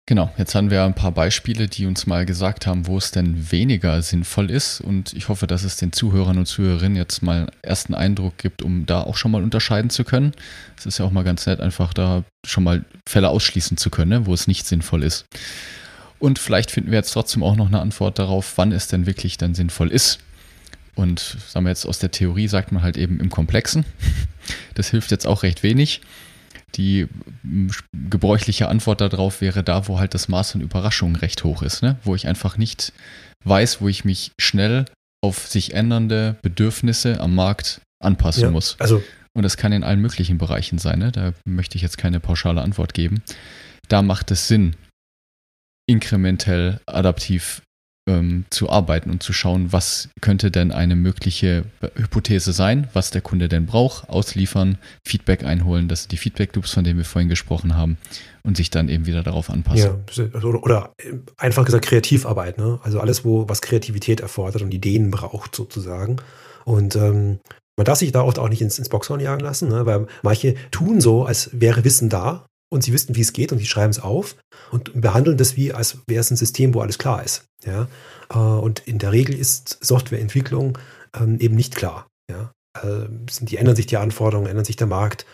Genau, 0.08 0.32
jetzt 0.38 0.54
haben 0.54 0.70
wir 0.70 0.84
ein 0.84 0.94
paar 0.94 1.12
Beispiele, 1.12 1.68
die 1.68 1.86
uns 1.86 2.06
mal 2.06 2.26
gesagt 2.26 2.66
haben, 2.66 2.86
wo 2.86 2.98
es 2.98 3.10
denn 3.12 3.50
weniger 3.50 4.02
sinnvoll 4.02 4.50
ist. 4.50 4.80
Und 4.80 5.12
ich 5.14 5.28
hoffe, 5.28 5.46
dass 5.46 5.62
es 5.62 5.76
den 5.76 5.92
Zuhörern 5.92 6.38
und 6.38 6.46
Zuhörerinnen 6.46 6.96
jetzt 6.96 7.22
mal 7.22 7.38
einen 7.38 7.50
ersten 7.62 7.94
Eindruck 7.94 8.38
gibt, 8.38 8.62
um 8.62 8.86
da 8.86 9.02
auch 9.02 9.16
schon 9.16 9.30
mal 9.30 9.42
unterscheiden 9.42 9.90
zu 9.90 10.04
können. 10.04 10.32
Es 10.76 10.86
ist 10.86 10.98
ja 10.98 11.04
auch 11.04 11.10
mal 11.12 11.24
ganz 11.24 11.46
nett, 11.46 11.60
einfach 11.60 11.92
da 11.92 12.24
schon 12.44 12.64
mal 12.64 12.84
Fälle 13.08 13.28
ausschließen 13.28 13.76
zu 13.76 13.90
können, 13.90 14.10
ne, 14.10 14.26
wo 14.26 14.34
es 14.34 14.46
nicht 14.46 14.66
sinnvoll 14.66 15.02
ist. 15.02 15.26
Und 16.18 16.38
vielleicht 16.38 16.70
finden 16.70 16.90
wir 16.90 16.98
jetzt 16.98 17.12
trotzdem 17.12 17.42
auch 17.42 17.56
noch 17.56 17.66
eine 17.66 17.80
Antwort 17.80 18.18
darauf, 18.18 18.52
wann 18.56 18.72
es 18.72 18.88
denn 18.88 19.06
wirklich 19.06 19.38
dann 19.38 19.54
sinnvoll 19.54 19.90
ist. 19.90 20.20
Und 20.96 21.20
sagen 21.20 21.64
wir 21.66 21.70
jetzt 21.70 21.86
aus 21.86 21.98
der 21.98 22.10
Theorie 22.10 22.48
sagt 22.48 22.72
man 22.72 22.82
halt 22.82 22.96
eben 22.96 23.20
im 23.20 23.30
Komplexen. 23.30 23.84
Das 24.74 24.90
hilft 24.90 25.10
jetzt 25.10 25.26
auch 25.26 25.42
recht 25.42 25.64
wenig. 25.64 26.02
Die 26.76 27.08
gebräuchliche 27.92 28.68
Antwort 28.68 29.00
darauf 29.00 29.40
wäre 29.40 29.64
da, 29.64 29.88
wo 29.88 29.98
halt 29.98 30.14
das 30.14 30.28
Maß 30.28 30.54
an 30.54 30.60
Überraschung 30.60 31.16
recht 31.16 31.42
hoch 31.42 31.62
ist, 31.62 31.82
ne? 31.82 31.98
wo 32.04 32.14
ich 32.14 32.28
einfach 32.28 32.58
nicht 32.58 32.92
weiß, 33.44 33.80
wo 33.80 33.88
ich 33.88 34.04
mich 34.04 34.30
schnell 34.38 34.84
auf 35.24 35.48
sich 35.48 35.74
ändernde 35.74 36.36
Bedürfnisse 36.42 37.20
am 37.20 37.34
Markt 37.34 37.80
anpassen 38.00 38.42
ja, 38.44 38.50
muss. 38.50 38.76
Also 38.78 39.02
und 39.36 39.42
das 39.42 39.58
kann 39.58 39.72
in 39.72 39.84
allen 39.84 40.00
möglichen 40.00 40.38
Bereichen 40.38 40.78
sein. 40.78 40.98
Ne? 40.98 41.12
Da 41.12 41.34
möchte 41.44 41.76
ich 41.76 41.82
jetzt 41.82 41.98
keine 41.98 42.20
pauschale 42.20 42.62
Antwort 42.62 42.94
geben. 42.94 43.22
Da 43.88 44.00
macht 44.00 44.30
es 44.30 44.48
Sinn, 44.48 44.76
inkrementell 45.86 46.80
adaptiv 46.86 47.60
ähm, 48.08 48.44
zu 48.50 48.70
arbeiten 48.70 49.10
und 49.10 49.22
zu 49.22 49.32
schauen, 49.32 49.72
was 49.72 50.08
könnte 50.20 50.50
denn 50.50 50.70
eine 50.70 50.96
mögliche 50.96 51.64
Hypothese 51.96 52.52
sein, 52.52 52.88
was 52.92 53.10
der 53.10 53.20
Kunde 53.20 53.48
denn 53.48 53.66
braucht, 53.66 54.08
ausliefern, 54.08 54.78
Feedback 55.04 55.44
einholen, 55.44 55.88
das 55.88 56.02
sind 56.02 56.12
die 56.12 56.16
Feedback-Loops, 56.16 56.72
von 56.72 56.84
denen 56.84 56.98
wir 56.98 57.04
vorhin 57.04 57.28
gesprochen 57.28 57.76
haben, 57.76 57.98
und 58.42 58.56
sich 58.56 58.70
dann 58.70 58.88
eben 58.88 59.06
wieder 59.06 59.22
darauf 59.22 59.50
anpassen. 59.50 59.90
Ja, 60.16 60.28
also, 60.32 60.48
oder 60.50 60.92
einfach 61.36 61.64
gesagt 61.64 61.84
Kreativarbeit, 61.84 62.58
ne? 62.58 62.78
Also 62.82 63.00
alles, 63.00 63.24
wo 63.24 63.48
was 63.48 63.60
Kreativität 63.60 64.20
erfordert 64.20 64.62
und 64.62 64.72
Ideen 64.72 65.10
braucht 65.10 65.56
sozusagen. 65.56 66.16
Und 66.64 66.96
ähm, 66.96 67.40
man 67.76 67.84
darf 67.84 67.98
sich 67.98 68.12
da 68.12 68.22
oft 68.22 68.38
auch 68.38 68.48
nicht 68.48 68.62
ins, 68.62 68.78
ins 68.78 68.88
Boxhorn 68.88 69.20
jagen 69.20 69.42
lassen, 69.42 69.68
ne? 69.68 69.84
weil 69.84 70.06
manche 70.22 70.54
tun 70.70 71.00
so, 71.00 71.24
als 71.24 71.50
wäre 71.52 71.84
Wissen 71.84 72.08
da 72.08 72.46
und 72.68 72.82
sie 72.82 72.92
wissen, 72.92 73.14
wie 73.14 73.20
es 73.20 73.32
geht 73.32 73.52
und 73.52 73.58
sie 73.58 73.66
schreiben 73.66 73.90
es 73.90 74.00
auf 74.00 74.36
und 74.70 75.00
behandeln 75.00 75.36
das 75.36 75.56
wie, 75.56 75.72
als 75.72 75.98
wäre 76.06 76.20
es 76.20 76.30
ein 76.30 76.36
System, 76.36 76.74
wo 76.74 76.80
alles 76.80 76.98
klar 76.98 77.22
ist. 77.22 77.44
Ja? 77.64 77.88
Äh, 78.30 78.38
und 78.38 78.80
in 78.80 78.98
der 78.98 79.12
Regel 79.12 79.34
ist 79.34 79.78
Softwareentwicklung 79.84 80.78
ähm, 81.14 81.38
eben 81.38 81.54
nicht 81.54 81.74
klar. 81.74 82.08
Ja? 82.30 82.52
Äh, 82.82 83.06
die 83.40 83.56
ändern 83.56 83.76
sich 83.76 83.86
die 83.86 83.96
Anforderungen, 83.96 84.48
ändern 84.48 84.64
sich 84.64 84.76
der 84.76 84.88
Markt. 84.88 85.26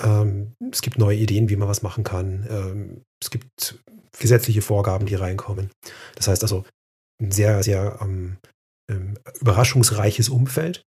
Ähm, 0.00 0.52
es 0.70 0.82
gibt 0.82 0.98
neue 0.98 1.16
Ideen, 1.16 1.48
wie 1.48 1.56
man 1.56 1.68
was 1.68 1.82
machen 1.82 2.04
kann. 2.04 2.46
Ähm, 2.50 3.02
es 3.22 3.30
gibt 3.30 3.80
gesetzliche 4.18 4.62
Vorgaben, 4.62 5.06
die 5.06 5.14
reinkommen. 5.14 5.70
Das 6.14 6.28
heißt 6.28 6.42
also 6.42 6.64
ein 7.20 7.32
sehr, 7.32 7.62
sehr 7.62 7.98
überraschungsreiches 9.40 10.28
Umfeld. 10.28 10.84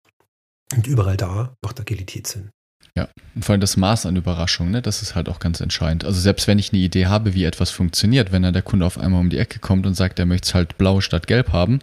Und 0.73 0.87
überall 0.87 1.17
da 1.17 1.55
macht 1.61 1.79
Agilität 1.79 2.27
Sinn. 2.27 2.51
Ja, 2.97 3.07
und 3.35 3.45
vor 3.45 3.53
allem 3.53 3.61
das 3.61 3.77
Maß 3.77 4.07
an 4.07 4.15
Überraschung, 4.15 4.71
ne, 4.71 4.81
das 4.81 5.03
ist 5.03 5.13
halt 5.13 5.29
auch 5.29 5.37
ganz 5.37 5.61
entscheidend. 5.61 6.03
Also 6.03 6.19
selbst 6.19 6.47
wenn 6.47 6.57
ich 6.57 6.73
eine 6.73 6.81
Idee 6.81 7.05
habe, 7.05 7.35
wie 7.35 7.43
etwas 7.43 7.69
funktioniert, 7.69 8.31
wenn 8.31 8.41
dann 8.41 8.53
der 8.53 8.63
Kunde 8.63 8.87
auf 8.87 8.97
einmal 8.97 9.21
um 9.21 9.29
die 9.29 9.37
Ecke 9.37 9.59
kommt 9.59 9.85
und 9.85 9.93
sagt, 9.93 10.17
er 10.17 10.25
möchte 10.25 10.47
es 10.47 10.55
halt 10.55 10.79
blau 10.79 10.99
statt 10.99 11.27
gelb 11.27 11.53
haben, 11.53 11.73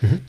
mhm. 0.00 0.20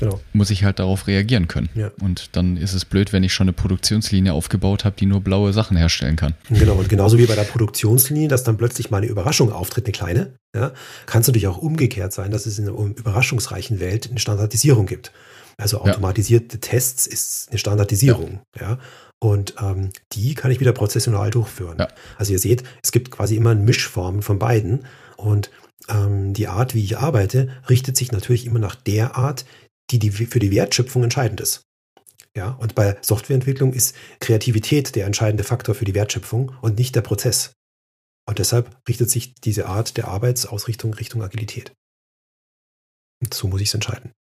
genau. 0.00 0.20
muss 0.32 0.50
ich 0.50 0.64
halt 0.64 0.80
darauf 0.80 1.06
reagieren 1.06 1.46
können. 1.46 1.68
Ja. 1.76 1.92
Und 2.00 2.30
dann 2.32 2.56
ist 2.56 2.74
es 2.74 2.84
blöd, 2.84 3.12
wenn 3.12 3.22
ich 3.22 3.32
schon 3.32 3.44
eine 3.44 3.52
Produktionslinie 3.52 4.32
aufgebaut 4.32 4.84
habe, 4.84 4.96
die 4.98 5.06
nur 5.06 5.20
blaue 5.20 5.52
Sachen 5.52 5.76
herstellen 5.76 6.16
kann. 6.16 6.34
Genau, 6.50 6.74
und 6.74 6.88
genauso 6.88 7.16
wie 7.18 7.26
bei 7.26 7.36
der 7.36 7.42
Produktionslinie, 7.42 8.26
dass 8.26 8.42
dann 8.42 8.56
plötzlich 8.56 8.90
mal 8.90 8.96
eine 8.96 9.06
Überraschung 9.06 9.52
auftritt, 9.52 9.86
eine 9.86 9.92
kleine, 9.92 10.34
ja, 10.52 10.72
kann 11.06 11.20
es 11.20 11.28
natürlich 11.28 11.46
auch 11.46 11.58
umgekehrt 11.58 12.12
sein, 12.12 12.32
dass 12.32 12.46
es 12.46 12.58
in 12.58 12.68
einer 12.68 12.76
überraschungsreichen 12.76 13.78
Welt 13.78 14.10
eine 14.10 14.18
Standardisierung 14.18 14.86
gibt. 14.86 15.12
Also 15.56 15.80
automatisierte 15.80 16.56
ja. 16.56 16.60
Tests 16.60 17.06
ist 17.06 17.50
eine 17.50 17.58
Standardisierung. 17.58 18.40
Ja. 18.58 18.70
ja. 18.70 18.78
Und 19.24 19.54
ähm, 19.58 19.88
die 20.12 20.34
kann 20.34 20.50
ich 20.50 20.60
wieder 20.60 20.74
prozessional 20.74 21.30
durchführen. 21.30 21.78
Ja. 21.78 21.88
Also 22.18 22.34
ihr 22.34 22.38
seht, 22.38 22.62
es 22.82 22.92
gibt 22.92 23.10
quasi 23.10 23.36
immer 23.36 23.52
eine 23.52 23.62
Mischform 23.62 24.20
von 24.20 24.38
beiden. 24.38 24.84
Und 25.16 25.50
ähm, 25.88 26.34
die 26.34 26.46
Art, 26.46 26.74
wie 26.74 26.84
ich 26.84 26.98
arbeite, 26.98 27.48
richtet 27.70 27.96
sich 27.96 28.12
natürlich 28.12 28.44
immer 28.44 28.58
nach 28.58 28.74
der 28.74 29.16
Art, 29.16 29.46
die, 29.90 29.98
die 29.98 30.10
für 30.10 30.40
die 30.40 30.50
Wertschöpfung 30.50 31.04
entscheidend 31.04 31.40
ist. 31.40 31.62
Ja, 32.36 32.50
und 32.50 32.74
bei 32.74 32.98
Softwareentwicklung 33.00 33.72
ist 33.72 33.96
Kreativität 34.20 34.94
der 34.94 35.06
entscheidende 35.06 35.44
Faktor 35.44 35.74
für 35.74 35.86
die 35.86 35.94
Wertschöpfung 35.94 36.54
und 36.60 36.76
nicht 36.76 36.94
der 36.94 37.00
Prozess. 37.00 37.54
Und 38.28 38.38
deshalb 38.38 38.76
richtet 38.86 39.08
sich 39.08 39.34
diese 39.36 39.64
Art 39.66 39.96
der 39.96 40.08
Arbeitsausrichtung 40.08 40.92
Richtung 40.92 41.22
Agilität. 41.22 41.72
Und 43.22 43.32
so 43.32 43.48
muss 43.48 43.62
ich 43.62 43.68
es 43.68 43.74
entscheiden 43.74 44.12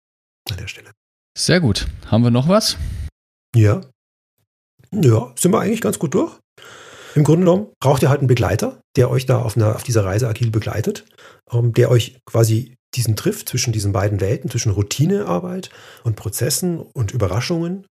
an 0.48 0.58
der 0.58 0.68
Stelle. 0.68 0.92
Sehr 1.36 1.58
gut. 1.58 1.88
Haben 2.06 2.22
wir 2.22 2.30
noch 2.30 2.46
was? 2.46 2.76
Ja. 3.56 3.80
Ja, 4.92 5.32
sind 5.38 5.52
wir 5.52 5.60
eigentlich 5.60 5.80
ganz 5.80 5.98
gut 5.98 6.14
durch. 6.14 6.38
Im 7.14 7.24
Grunde 7.24 7.40
genommen 7.40 7.66
braucht 7.80 8.02
ihr 8.02 8.08
halt 8.08 8.20
einen 8.20 8.28
Begleiter, 8.28 8.80
der 8.96 9.10
euch 9.10 9.26
da 9.26 9.40
auf, 9.40 9.56
einer, 9.56 9.74
auf 9.74 9.82
dieser 9.82 10.04
Reise 10.04 10.28
agil 10.28 10.50
begleitet, 10.50 11.04
ähm, 11.50 11.72
der 11.74 11.90
euch 11.90 12.18
quasi 12.24 12.76
diesen 12.94 13.16
trifft 13.16 13.48
zwischen 13.48 13.72
diesen 13.72 13.92
beiden 13.92 14.20
Welten, 14.20 14.50
zwischen 14.50 14.72
Routinearbeit 14.72 15.70
und 16.04 16.16
Prozessen 16.16 16.78
und 16.78 17.12
Überraschungen 17.12 17.86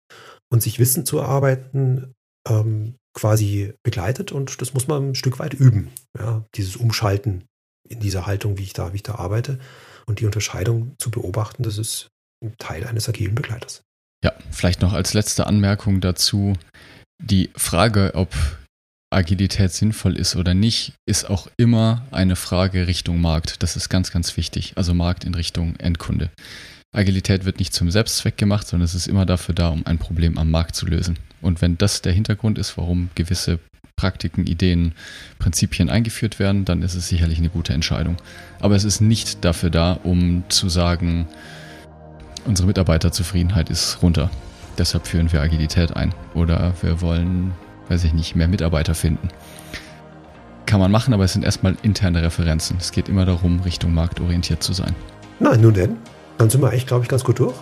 und 0.50 0.62
sich 0.62 0.78
Wissen 0.78 1.04
zu 1.04 1.18
erarbeiten, 1.18 2.14
ähm, 2.48 2.94
quasi 3.14 3.74
begleitet 3.82 4.32
und 4.32 4.60
das 4.60 4.74
muss 4.74 4.88
man 4.88 5.10
ein 5.10 5.14
Stück 5.14 5.38
weit 5.38 5.54
üben. 5.54 5.90
Ja, 6.18 6.44
dieses 6.54 6.76
Umschalten 6.76 7.44
in 7.88 8.00
dieser 8.00 8.26
Haltung, 8.26 8.58
wie 8.58 8.64
ich 8.64 8.72
da, 8.72 8.92
wie 8.92 8.96
ich 8.96 9.02
da 9.02 9.16
arbeite 9.16 9.58
und 10.06 10.20
die 10.20 10.26
Unterscheidung 10.26 10.94
zu 10.98 11.10
beobachten, 11.10 11.62
das 11.62 11.78
ist 11.78 12.08
Teil 12.58 12.84
eines 12.84 13.08
agilen 13.08 13.34
Begleiters. 13.34 13.82
Ja, 14.24 14.32
vielleicht 14.50 14.82
noch 14.82 14.92
als 14.92 15.14
letzte 15.14 15.46
Anmerkung 15.46 16.00
dazu. 16.00 16.54
Die 17.22 17.50
Frage, 17.56 18.12
ob 18.14 18.34
Agilität 19.10 19.72
sinnvoll 19.72 20.16
ist 20.16 20.36
oder 20.36 20.54
nicht, 20.54 20.92
ist 21.06 21.30
auch 21.30 21.48
immer 21.56 22.06
eine 22.10 22.36
Frage 22.36 22.86
Richtung 22.86 23.20
Markt. 23.20 23.62
Das 23.62 23.76
ist 23.76 23.88
ganz, 23.88 24.10
ganz 24.10 24.36
wichtig. 24.36 24.72
Also 24.76 24.94
Markt 24.94 25.24
in 25.24 25.34
Richtung 25.34 25.76
Endkunde. 25.76 26.30
Agilität 26.94 27.44
wird 27.44 27.58
nicht 27.58 27.74
zum 27.74 27.90
Selbstzweck 27.90 28.36
gemacht, 28.36 28.66
sondern 28.66 28.84
es 28.84 28.94
ist 28.94 29.06
immer 29.06 29.26
dafür 29.26 29.54
da, 29.54 29.68
um 29.68 29.86
ein 29.86 29.98
Problem 29.98 30.38
am 30.38 30.50
Markt 30.50 30.74
zu 30.74 30.86
lösen. 30.86 31.18
Und 31.40 31.60
wenn 31.60 31.78
das 31.78 32.02
der 32.02 32.12
Hintergrund 32.12 32.58
ist, 32.58 32.76
warum 32.78 33.10
gewisse 33.14 33.58
Praktiken, 33.96 34.46
Ideen, 34.46 34.92
Prinzipien 35.38 35.88
eingeführt 35.88 36.38
werden, 36.38 36.64
dann 36.64 36.82
ist 36.82 36.94
es 36.94 37.08
sicherlich 37.08 37.38
eine 37.38 37.48
gute 37.48 37.72
Entscheidung. 37.72 38.16
Aber 38.60 38.74
es 38.74 38.84
ist 38.84 39.00
nicht 39.00 39.44
dafür 39.44 39.70
da, 39.70 39.92
um 39.92 40.44
zu 40.48 40.68
sagen, 40.68 41.26
unsere 42.46 42.66
Mitarbeiterzufriedenheit 42.66 43.70
ist 43.70 44.02
runter. 44.02 44.30
Deshalb 44.78 45.06
führen 45.06 45.32
wir 45.32 45.40
Agilität 45.40 45.96
ein. 45.96 46.14
Oder 46.34 46.74
wir 46.82 47.00
wollen, 47.00 47.52
weiß 47.88 48.04
ich 48.04 48.12
nicht, 48.12 48.36
mehr 48.36 48.48
Mitarbeiter 48.48 48.94
finden. 48.94 49.28
Kann 50.66 50.80
man 50.80 50.90
machen, 50.90 51.14
aber 51.14 51.24
es 51.24 51.32
sind 51.32 51.44
erstmal 51.44 51.76
interne 51.82 52.22
Referenzen. 52.22 52.76
Es 52.80 52.92
geht 52.92 53.08
immer 53.08 53.24
darum, 53.24 53.60
Richtung 53.60 53.94
Markt 53.94 54.20
orientiert 54.20 54.62
zu 54.62 54.72
sein. 54.72 54.94
Nein, 55.38 55.60
nun 55.60 55.74
denn. 55.74 55.96
Dann 56.38 56.50
sind 56.50 56.60
wir 56.60 56.68
eigentlich, 56.68 56.86
glaube 56.86 57.04
ich, 57.04 57.08
ganz 57.08 57.24
gut 57.24 57.38
durch. 57.38 57.54